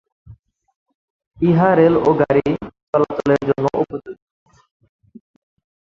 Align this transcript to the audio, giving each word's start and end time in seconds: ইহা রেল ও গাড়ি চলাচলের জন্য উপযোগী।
ইহা 1.37 1.69
রেল 1.77 1.95
ও 1.99 2.09
গাড়ি 2.21 2.45
চলাচলের 2.89 3.41
জন্য 3.49 3.65
উপযোগী। 3.81 4.13